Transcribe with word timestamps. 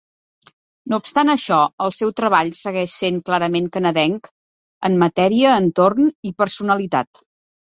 No 0.93 0.97
obstant 1.01 1.29
això, 1.33 1.59
el 1.87 1.93
seu 1.97 2.13
treball 2.21 2.49
segueix 2.61 2.95
sent 3.03 3.19
clarament 3.27 3.69
canadenc 3.77 4.31
en 4.91 4.97
matèria, 5.05 5.55
entorn 5.67 6.09
i 6.31 6.33
personalitat. 6.45 7.25